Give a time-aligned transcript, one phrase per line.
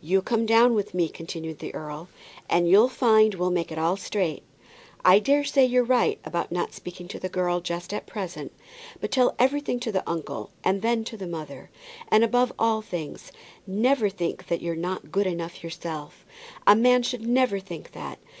[0.00, 2.08] "You come down with me," continued the earl,
[2.48, 4.42] "and you'll find we'll make it all straight.
[5.04, 8.52] I daresay you're right about not speaking to the girl just at present.
[9.00, 11.70] But tell everything to the uncle, and then to the mother.
[12.08, 13.30] And, above all things,
[13.64, 16.26] never think that you're not good enough yourself.
[16.66, 18.18] A man should never think that.